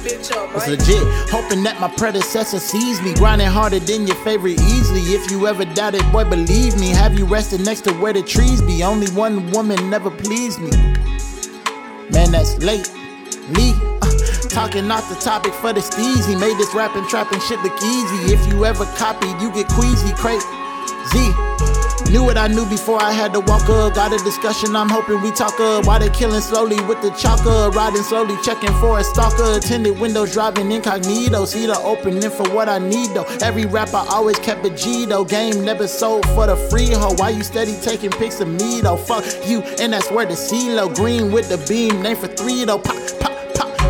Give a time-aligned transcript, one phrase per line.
[0.00, 1.02] bitch up, It's legit.
[1.30, 3.14] Hoping that my predecessor sees me.
[3.14, 5.00] Grinding harder than your favorite easily.
[5.14, 6.88] If you ever doubted, boy, believe me.
[6.90, 8.82] Have you rested next to where the trees be?
[8.82, 10.70] Only one woman never pleased me.
[12.10, 12.90] Man, that's late.
[13.50, 13.74] Lee.
[14.02, 14.10] uh,
[14.48, 16.38] talking off the topic for the steezy.
[16.38, 18.34] Made this rapping, trapping shit look easy.
[18.34, 20.12] If you ever copied, you get queasy.
[20.14, 20.42] Crate.
[21.12, 21.69] Z.
[22.10, 23.94] Knew what I knew before I had to walk up.
[23.94, 25.86] Got a discussion, I'm hoping we talk up.
[25.86, 27.72] Why they killing slowly with the chalker?
[27.72, 29.58] Riding slowly, checking for a stalker.
[29.58, 31.44] Attended windows, driving incognito.
[31.44, 33.26] See the opening for what I need though.
[33.40, 35.24] Every rapper always kept a G though.
[35.24, 37.14] Game never sold for the free hoe.
[37.14, 38.96] Why you steady taking pics of me though?
[38.96, 40.92] Fuck you, and that's where the CeeLo.
[40.92, 42.80] Green with the beam, name for three though.
[42.80, 43.29] Pop, pop.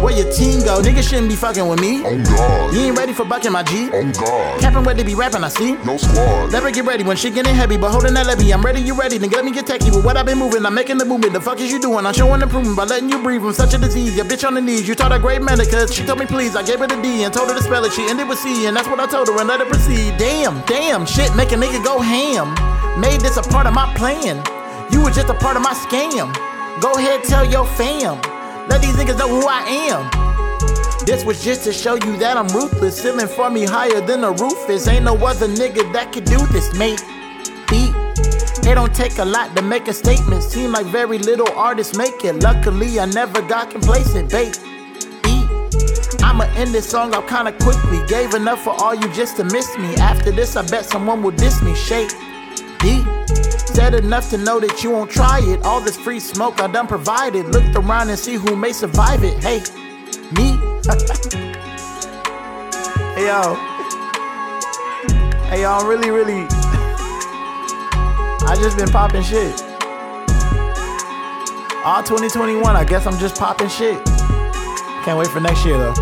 [0.03, 0.81] Where your team go?
[0.81, 2.03] Niggas shouldn't be fucking with me.
[2.05, 2.73] On God.
[2.75, 3.91] You ain't ready for bucking my G.
[3.93, 4.61] On God.
[4.61, 5.73] Capping where they be rapping, I see.
[5.85, 6.53] No squad.
[6.53, 8.51] Never get ready when shit getting heavy, but holding that levy.
[8.53, 9.19] I'm ready, you ready.
[9.19, 10.65] Nigga, let me get techie with what I've been moving.
[10.65, 11.35] I'm making the movement.
[11.35, 12.07] The fuck is you doing?
[12.07, 13.43] I'm showing improvement by letting you breathe.
[13.43, 14.17] I'm such a disease.
[14.17, 14.89] Your bitch on the knees.
[14.89, 15.87] You taught her great medica.
[15.93, 16.57] She told me please.
[16.57, 17.93] I gave her the D and told her to spell it.
[17.93, 20.17] She ended with C, and that's what I told her and let her proceed.
[20.17, 22.55] Damn, damn, shit, make a nigga go ham.
[22.99, 24.43] Made this a part of my plan.
[24.91, 26.33] You were just a part of my scam.
[26.81, 28.40] Go ahead, tell your fam.
[28.69, 30.31] Let these niggas know who I am.
[31.07, 33.01] This was just to show you that I'm ruthless.
[33.01, 34.87] Ceiling for me higher than the roof is.
[34.87, 37.03] Ain't no other nigga that could do this, mate.
[37.69, 37.95] Beat.
[38.69, 40.43] It don't take a lot to make a statement.
[40.43, 42.43] Seem like very little artists make it.
[42.43, 44.61] Luckily, I never got complacent, bait.
[45.25, 45.47] Beat.
[46.23, 48.05] I'ma end this song up kinda quickly.
[48.07, 49.97] Gave enough for all you just to miss me.
[49.97, 51.75] After this, I bet someone will diss me.
[51.75, 52.11] Shake.
[52.79, 53.05] Deep.
[53.75, 55.63] Said enough to know that you won't try it.
[55.63, 57.47] All this free smoke I done provided.
[57.47, 59.39] Looked around and see who may survive it.
[59.43, 59.61] Hey,
[60.35, 60.53] me.
[63.15, 63.55] hey yo.
[65.49, 66.47] Hey I'm really, really.
[68.43, 69.63] I just been popping shit.
[71.85, 74.05] All 2021, I guess I'm just popping shit.
[75.05, 75.95] Can't wait for next year though.